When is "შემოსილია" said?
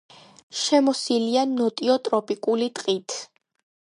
0.59-1.43